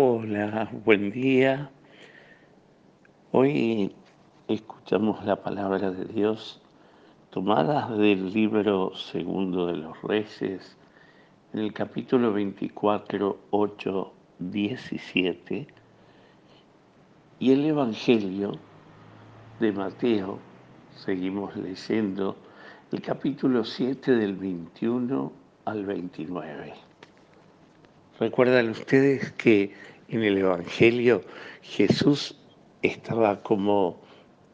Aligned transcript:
Hola, 0.00 0.70
buen 0.84 1.10
día. 1.10 1.72
Hoy 3.32 3.92
escuchamos 4.46 5.24
la 5.24 5.42
palabra 5.42 5.90
de 5.90 6.04
Dios 6.04 6.60
tomada 7.30 7.90
del 7.90 8.32
libro 8.32 8.94
segundo 8.94 9.66
de 9.66 9.76
los 9.78 10.00
Reyes, 10.02 10.76
en 11.52 11.58
el 11.58 11.72
capítulo 11.72 12.32
24, 12.32 13.38
8, 13.50 14.12
17, 14.38 15.66
y 17.40 17.50
el 17.50 17.64
Evangelio 17.64 18.52
de 19.58 19.72
Mateo, 19.72 20.38
seguimos 20.94 21.56
leyendo 21.56 22.36
el 22.92 23.02
capítulo 23.02 23.64
7 23.64 24.12
del 24.12 24.36
21 24.36 25.32
al 25.64 25.84
29. 25.84 26.87
Recuerdan 28.18 28.70
ustedes 28.70 29.30
que 29.32 29.72
en 30.08 30.24
el 30.24 30.38
Evangelio 30.38 31.22
Jesús 31.62 32.36
estaba 32.82 33.44
como 33.44 34.00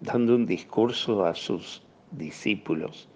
dando 0.01 0.35
un 0.35 0.45
discurso 0.45 1.25
a 1.25 1.35
sus 1.35 1.83
discípulos, 2.11 3.09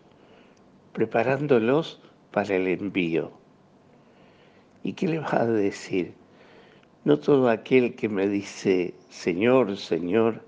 preparándolos 0.95 2.01
para 2.31 2.57
el 2.57 2.67
envío. 2.67 3.31
¿Y 4.83 4.95
qué 4.95 5.09
le 5.09 5.19
va 5.19 5.43
a 5.43 5.47
decir? 5.47 6.15
No 7.05 7.19
todo 7.19 7.51
aquel 7.51 7.95
que 7.95 8.09
me 8.09 8.27
dice, 8.27 8.95
Señor, 9.11 9.77
Señor, 9.77 10.43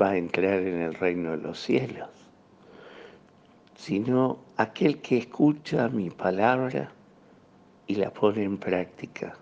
va 0.00 0.10
a 0.10 0.16
entrar 0.16 0.58
en 0.58 0.82
el 0.82 0.94
reino 0.94 1.30
de 1.30 1.36
los 1.36 1.60
cielos, 1.60 2.10
sino 3.76 4.40
aquel 4.56 5.00
que 5.00 5.18
escucha 5.18 5.88
mi 5.88 6.10
palabra 6.10 6.90
y 7.90 7.96
la 7.96 8.12
pone 8.12 8.44
en 8.44 8.56
práctica. 8.56 9.36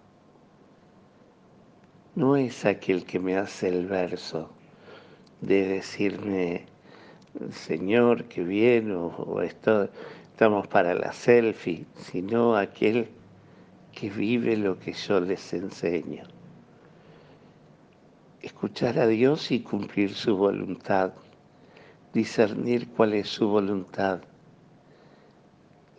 No 2.15 2.35
es 2.35 2.65
aquel 2.65 3.05
que 3.05 3.19
me 3.19 3.37
hace 3.37 3.69
el 3.69 3.87
verso 3.87 4.49
de 5.43 5.69
decirme, 5.69 6.65
Señor, 7.51 8.25
qué 8.25 8.43
bien, 8.43 8.91
o, 8.93 9.43
estamos 9.43 10.67
para 10.69 10.95
la 10.95 11.13
selfie, 11.13 11.85
sino 11.95 12.57
aquel 12.57 13.11
que 13.93 14.09
vive 14.09 14.57
lo 14.57 14.79
que 14.79 14.95
yo 14.95 15.21
les 15.21 15.53
enseño. 15.53 16.25
Escuchar 18.41 18.99
a 18.99 19.07
Dios 19.07 19.51
y 19.51 19.61
cumplir 19.61 20.15
su 20.15 20.39
voluntad, 20.39 21.13
discernir 22.15 22.89
cuál 22.89 23.13
es 23.13 23.29
su 23.29 23.47
voluntad. 23.47 24.23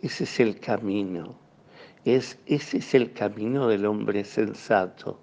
Ese 0.02 0.24
es 0.24 0.40
el 0.40 0.58
camino 0.58 1.38
es, 2.04 2.38
ese 2.46 2.78
es 2.78 2.94
el 2.94 3.12
camino 3.12 3.68
del 3.68 3.86
hombre 3.86 4.24
sensato. 4.24 5.18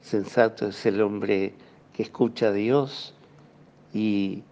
Sensato 0.00 0.68
es 0.68 0.86
el 0.86 1.02
hombre 1.02 1.54
que 1.92 2.02
escucha 2.02 2.48
a 2.48 2.52
Dios 2.52 3.14
y, 3.92 4.42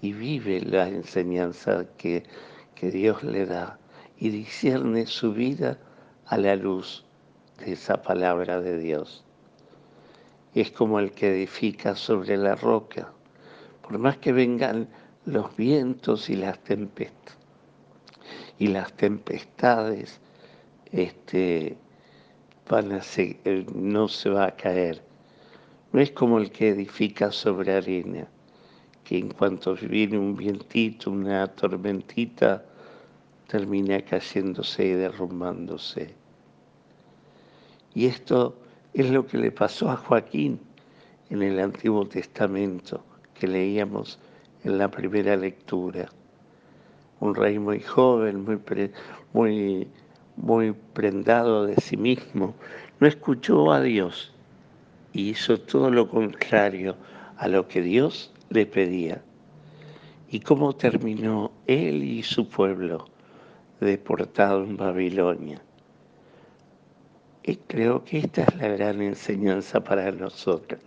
vive 0.00 0.60
la 0.60 0.88
enseñanza 0.88 1.86
que, 1.96 2.24
que 2.74 2.90
Dios 2.90 3.22
le 3.22 3.46
da 3.46 3.78
y 4.18 4.30
discierne 4.30 5.06
su 5.06 5.32
vida 5.32 5.78
a 6.26 6.36
la 6.38 6.56
luz 6.56 7.04
de 7.58 7.72
esa 7.72 8.02
palabra 8.02 8.60
de 8.60 8.78
Dios. 8.78 9.24
Es 10.54 10.70
como 10.70 10.98
el 10.98 11.12
que 11.12 11.30
edifica 11.30 11.94
sobre 11.94 12.36
la 12.36 12.56
roca, 12.56 13.12
por 13.80 13.98
más 13.98 14.18
que 14.18 14.32
vengan 14.32 14.88
los 15.24 15.56
vientos 15.56 16.28
y 16.30 16.36
las 16.36 16.58
tempestades, 16.58 17.38
y 18.58 18.68
las 18.68 18.92
tempestades 18.92 20.20
este, 20.92 21.76
no 23.74 24.08
se 24.08 24.30
va 24.30 24.46
a 24.46 24.56
caer. 24.56 25.02
No 25.92 26.00
es 26.00 26.10
como 26.12 26.38
el 26.38 26.50
que 26.50 26.68
edifica 26.68 27.32
sobre 27.32 27.72
arena, 27.72 28.26
que 29.04 29.18
en 29.18 29.30
cuanto 29.30 29.74
viene 29.74 30.18
un 30.18 30.36
vientito, 30.36 31.10
una 31.10 31.46
tormentita, 31.48 32.64
termina 33.46 34.00
cayéndose 34.00 34.86
y 34.86 34.92
derrumbándose. 34.92 36.14
Y 37.94 38.06
esto 38.06 38.56
es 38.94 39.10
lo 39.10 39.26
que 39.26 39.36
le 39.36 39.50
pasó 39.50 39.90
a 39.90 39.96
Joaquín 39.96 40.60
en 41.28 41.42
el 41.42 41.60
Antiguo 41.60 42.06
Testamento, 42.06 43.04
que 43.34 43.46
leíamos 43.46 44.18
en 44.64 44.78
la 44.78 44.90
primera 44.90 45.36
lectura. 45.36 46.08
Un 47.20 47.34
rey 47.34 47.58
muy 47.58 47.80
joven, 47.80 48.44
muy 48.44 49.88
muy 50.36 50.72
prendado 50.72 51.66
de 51.66 51.76
sí 51.76 51.96
mismo, 51.96 52.54
no 53.00 53.06
escuchó 53.06 53.72
a 53.72 53.80
Dios 53.80 54.32
y 55.12 55.30
hizo 55.30 55.58
todo 55.60 55.90
lo 55.90 56.08
contrario 56.08 56.96
a 57.36 57.48
lo 57.48 57.68
que 57.68 57.82
Dios 57.82 58.32
le 58.50 58.66
pedía. 58.66 59.22
¿Y 60.30 60.40
cómo 60.40 60.74
terminó 60.74 61.52
él 61.66 62.02
y 62.02 62.22
su 62.22 62.48
pueblo 62.48 63.06
deportado 63.80 64.64
en 64.64 64.76
Babilonia? 64.76 65.60
Y 67.42 67.56
creo 67.56 68.04
que 68.04 68.18
esta 68.18 68.44
es 68.44 68.54
la 68.56 68.68
gran 68.68 69.02
enseñanza 69.02 69.82
para 69.82 70.10
nosotros. 70.12 70.80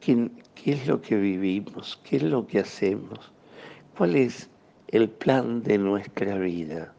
¿Qué, 0.00 0.30
¿Qué, 0.54 0.72
es 0.72 0.86
lo 0.86 1.00
que 1.00 1.16
vivimos? 1.16 1.98
¿Qué 2.04 2.16
es 2.16 2.22
lo 2.22 2.46
que 2.46 2.60
hacemos? 2.60 3.32
¿Cuál 3.96 4.16
es 4.16 4.50
el 4.88 5.08
plan 5.08 5.62
de 5.62 5.78
nuestra 5.78 6.36
vida? 6.36 6.95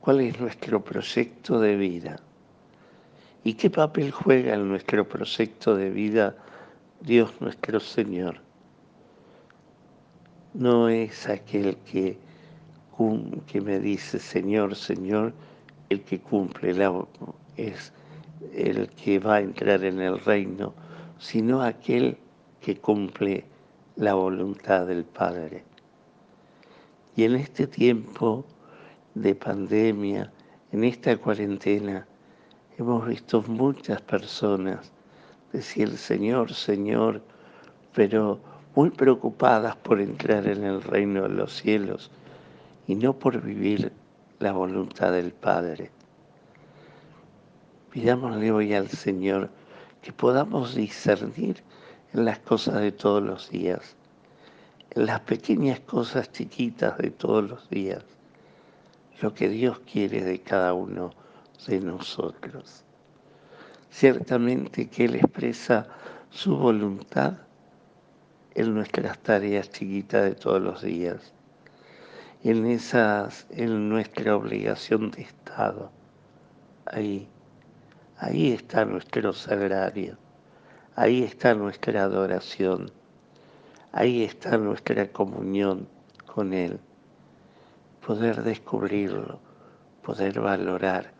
Cuál 0.00 0.20
es 0.20 0.40
nuestro 0.40 0.82
proyecto 0.82 1.60
de 1.60 1.76
vida 1.76 2.20
y 3.44 3.54
qué 3.54 3.70
papel 3.70 4.10
juega 4.10 4.54
en 4.54 4.68
nuestro 4.68 5.06
proyecto 5.08 5.76
de 5.76 5.90
vida 5.90 6.36
Dios 7.00 7.32
nuestro 7.40 7.80
Señor. 7.80 8.40
No 10.52 10.88
es 10.88 11.28
aquel 11.28 11.76
que, 11.78 12.18
que 13.46 13.60
me 13.60 13.78
dice 13.78 14.18
Señor, 14.18 14.74
Señor, 14.74 15.32
el 15.88 16.02
que 16.02 16.20
cumple 16.20 16.74
es 17.56 17.92
el 18.54 18.88
que 18.90 19.18
va 19.18 19.36
a 19.36 19.40
entrar 19.40 19.84
en 19.84 20.00
el 20.00 20.18
reino, 20.18 20.74
sino 21.18 21.62
aquel 21.62 22.18
que 22.60 22.76
cumple 22.76 23.44
la 23.96 24.14
voluntad 24.14 24.86
del 24.86 25.04
Padre. 25.04 25.64
Y 27.16 27.24
en 27.24 27.36
este 27.36 27.66
tiempo 27.66 28.44
de 29.14 29.34
pandemia, 29.34 30.32
en 30.72 30.84
esta 30.84 31.16
cuarentena, 31.16 32.06
hemos 32.78 33.06
visto 33.06 33.42
muchas 33.42 34.00
personas 34.02 34.92
decir 35.52 35.96
Señor, 35.98 36.54
Señor, 36.54 37.20
pero 37.92 38.38
muy 38.76 38.90
preocupadas 38.90 39.74
por 39.76 40.00
entrar 40.00 40.46
en 40.46 40.62
el 40.62 40.80
reino 40.80 41.22
de 41.22 41.30
los 41.30 41.52
cielos 41.52 42.10
y 42.86 42.94
no 42.94 43.18
por 43.18 43.42
vivir 43.42 43.92
la 44.38 44.52
voluntad 44.52 45.12
del 45.12 45.32
Padre. 45.32 45.90
Pidámosle 47.90 48.52
hoy 48.52 48.74
al 48.74 48.88
Señor 48.88 49.50
que 50.02 50.12
podamos 50.12 50.76
discernir 50.76 51.64
en 52.14 52.24
las 52.24 52.38
cosas 52.38 52.80
de 52.80 52.92
todos 52.92 53.22
los 53.22 53.50
días, 53.50 53.96
en 54.90 55.06
las 55.06 55.20
pequeñas 55.20 55.80
cosas 55.80 56.30
chiquitas 56.30 56.96
de 56.98 57.10
todos 57.10 57.50
los 57.50 57.68
días 57.68 58.04
lo 59.20 59.34
que 59.34 59.48
Dios 59.48 59.80
quiere 59.80 60.24
de 60.24 60.40
cada 60.40 60.72
uno 60.72 61.10
de 61.66 61.80
nosotros. 61.80 62.84
Ciertamente 63.90 64.88
que 64.88 65.04
Él 65.04 65.16
expresa 65.16 65.88
su 66.30 66.56
voluntad 66.56 67.34
en 68.54 68.74
nuestras 68.74 69.18
tareas 69.18 69.70
chiquitas 69.70 70.24
de 70.24 70.34
todos 70.34 70.60
los 70.60 70.82
días, 70.82 71.34
en, 72.42 72.66
esas, 72.66 73.46
en 73.50 73.88
nuestra 73.88 74.36
obligación 74.36 75.10
de 75.10 75.22
Estado. 75.22 75.90
Ahí, 76.86 77.28
ahí 78.16 78.52
está 78.52 78.84
nuestro 78.84 79.32
sagrario, 79.32 80.16
ahí 80.96 81.22
está 81.22 81.54
nuestra 81.54 82.04
adoración, 82.04 82.90
ahí 83.92 84.22
está 84.22 84.56
nuestra 84.56 85.12
comunión 85.12 85.88
con 86.26 86.54
Él 86.54 86.80
poder 88.10 88.42
descubrirlo, 88.42 89.38
poder 90.02 90.40
valorar 90.40 91.12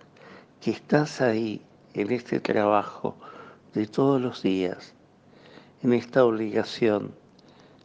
que 0.60 0.72
estás 0.72 1.20
ahí 1.20 1.62
en 1.94 2.10
este 2.10 2.40
trabajo 2.40 3.14
de 3.74 3.86
todos 3.86 4.20
los 4.20 4.42
días, 4.42 4.92
en 5.84 5.92
esta 5.92 6.24
obligación, 6.24 7.14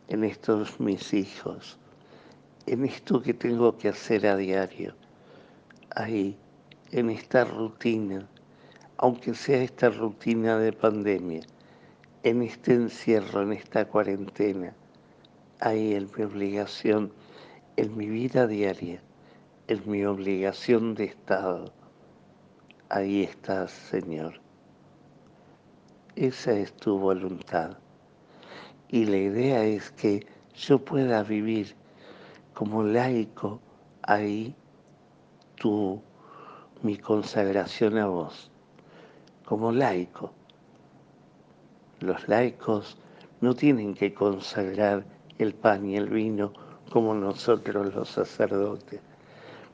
en 0.08 0.24
estos 0.24 0.80
mis 0.80 1.14
hijos, 1.14 1.78
en 2.66 2.84
esto 2.84 3.22
que 3.22 3.36
tengo 3.36 3.78
que 3.78 3.90
hacer 3.90 4.26
a 4.26 4.36
diario, 4.38 4.96
ahí, 5.96 6.36
en 6.92 7.12
esta 7.12 7.46
rutina, 7.46 8.28
aunque 8.98 9.36
sea 9.36 9.62
esta 9.62 9.92
rutina 9.92 10.58
de 10.58 10.74
pandemia, 10.74 11.44
en 12.24 12.42
este 12.42 12.74
encierro, 12.74 13.44
en 13.44 13.54
esta 13.54 13.86
cuarentena, 13.86 14.74
ahí 15.60 15.94
en 15.94 16.10
mi 16.18 16.24
obligación 16.24 17.12
en 17.78 17.98
mi 17.98 18.08
vida 18.08 18.48
diaria, 18.48 19.02
en 19.68 19.82
mi 19.90 20.06
obligación 20.06 20.96
de 20.96 21.06
Estado. 21.06 21.74
ahí 22.90 23.24
estás, 23.24 23.72
Señor. 23.72 24.40
Esa 26.16 26.54
es 26.54 26.72
tu 26.74 26.98
voluntad. 26.98 27.78
Y 28.88 29.06
la 29.06 29.18
idea 29.18 29.66
es 29.66 29.92
que 29.92 30.26
yo 30.56 30.80
pueda 30.80 31.24
vivir 31.24 31.76
como 32.54 32.84
laico 32.84 33.60
ahí 34.04 34.56
tu, 35.56 36.02
mi 36.82 36.98
consagración 36.98 37.98
a 37.98 38.08
vos, 38.08 38.52
como 39.44 39.74
laico. 39.74 40.32
Los 42.00 42.30
laicos 42.30 42.98
no 43.42 43.54
tienen 43.54 43.94
que 43.94 44.14
consagrar 44.14 45.06
el 45.38 45.54
pan 45.54 45.86
y 45.90 45.98
el 45.98 46.10
vino 46.10 46.54
como 46.96 47.14
nosotros 47.14 47.94
los 47.94 48.08
sacerdotes, 48.08 49.02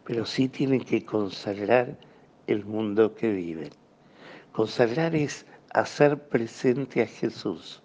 pero 0.03 0.25
sí 0.25 0.49
tienen 0.49 0.83
que 0.83 1.05
consagrar 1.05 1.95
el 2.47 2.65
mundo 2.65 3.13
que 3.13 3.31
viven. 3.31 3.69
Consagrar 4.51 5.15
es 5.15 5.45
hacer 5.71 6.17
presente 6.17 7.03
a 7.03 7.05
Jesús, 7.05 7.83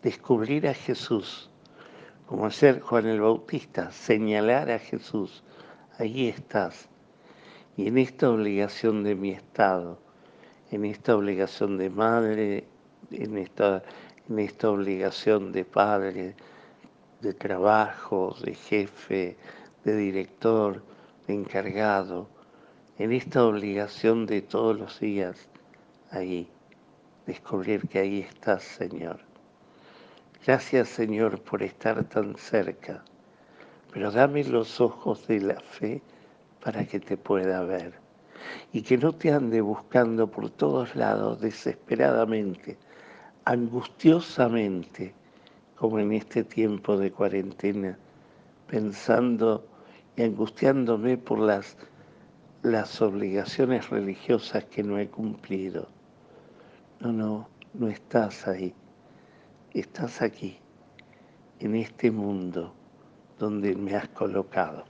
descubrir 0.00 0.68
a 0.68 0.74
Jesús, 0.74 1.50
como 2.26 2.46
hacer 2.46 2.78
Juan 2.82 3.06
el 3.06 3.20
Bautista, 3.20 3.90
señalar 3.90 4.70
a 4.70 4.78
Jesús, 4.78 5.42
ahí 5.98 6.28
estás. 6.28 6.88
Y 7.76 7.88
en 7.88 7.98
esta 7.98 8.30
obligación 8.30 9.02
de 9.02 9.16
mi 9.16 9.30
estado, 9.30 9.98
en 10.70 10.84
esta 10.84 11.16
obligación 11.16 11.78
de 11.78 11.90
madre, 11.90 12.64
en 13.10 13.38
esta, 13.38 13.82
en 14.28 14.38
esta 14.38 14.70
obligación 14.70 15.50
de 15.50 15.64
padre, 15.64 16.36
de 17.20 17.32
trabajo, 17.34 18.36
de 18.42 18.54
jefe, 18.54 19.36
de 19.84 19.96
director, 19.96 20.82
de 21.26 21.34
encargado, 21.34 22.28
en 22.98 23.12
esta 23.12 23.44
obligación 23.44 24.26
de 24.26 24.42
todos 24.42 24.78
los 24.78 25.00
días, 25.00 25.48
ahí, 26.10 26.48
descubrir 27.26 27.88
que 27.88 27.98
ahí 27.98 28.20
estás, 28.20 28.62
Señor. 28.62 29.20
Gracias, 30.46 30.88
Señor, 30.88 31.40
por 31.42 31.62
estar 31.62 32.04
tan 32.04 32.36
cerca, 32.36 33.04
pero 33.92 34.10
dame 34.10 34.44
los 34.44 34.80
ojos 34.80 35.26
de 35.26 35.40
la 35.40 35.60
fe 35.60 36.02
para 36.62 36.86
que 36.86 37.00
te 37.00 37.16
pueda 37.16 37.62
ver 37.62 37.94
y 38.72 38.82
que 38.82 38.96
no 38.98 39.12
te 39.12 39.32
ande 39.32 39.60
buscando 39.60 40.30
por 40.30 40.50
todos 40.50 40.94
lados 40.94 41.40
desesperadamente, 41.40 42.76
angustiosamente, 43.44 45.14
como 45.76 45.98
en 45.98 46.12
este 46.12 46.42
tiempo 46.42 46.96
de 46.96 47.12
cuarentena, 47.12 47.98
pensando 48.66 49.66
y 50.16 50.22
angustiándome 50.22 51.18
por 51.18 51.38
las, 51.38 51.76
las 52.62 53.00
obligaciones 53.02 53.90
religiosas 53.90 54.64
que 54.64 54.82
no 54.82 54.98
he 54.98 55.08
cumplido. 55.08 55.88
No, 57.00 57.12
no, 57.12 57.48
no 57.74 57.88
estás 57.88 58.48
ahí. 58.48 58.74
Estás 59.74 60.22
aquí, 60.22 60.58
en 61.60 61.76
este 61.76 62.10
mundo 62.10 62.72
donde 63.38 63.76
me 63.76 63.94
has 63.94 64.08
colocado. 64.08 64.84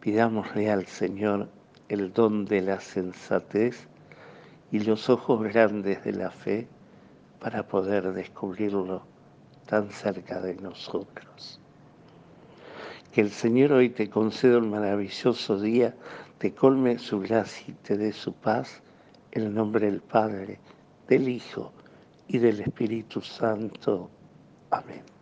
Pidámosle 0.00 0.70
al 0.70 0.86
Señor 0.86 1.48
el 1.88 2.12
don 2.12 2.44
de 2.44 2.60
la 2.60 2.80
sensatez 2.80 3.86
y 4.72 4.80
los 4.80 5.08
ojos 5.08 5.42
grandes 5.44 6.02
de 6.02 6.12
la 6.12 6.30
fe 6.30 6.66
para 7.40 7.66
poder 7.66 8.12
descubrirlo 8.12 9.02
tan 9.66 9.90
cerca 9.90 10.40
de 10.40 10.54
nosotros. 10.56 11.60
Que 13.12 13.20
el 13.20 13.30
Señor 13.30 13.72
hoy 13.72 13.90
te 13.90 14.08
conceda 14.10 14.58
un 14.58 14.70
maravilloso 14.70 15.60
día, 15.60 15.94
te 16.38 16.54
colme 16.54 16.98
su 16.98 17.20
gracia 17.20 17.66
y 17.68 17.72
te 17.72 17.96
dé 17.96 18.12
su 18.12 18.32
paz, 18.32 18.82
en 19.32 19.42
el 19.42 19.54
nombre 19.54 19.86
del 19.86 20.00
Padre, 20.00 20.58
del 21.06 21.28
Hijo 21.28 21.72
y 22.28 22.38
del 22.38 22.60
Espíritu 22.60 23.20
Santo. 23.20 24.10
Amén. 24.70 25.17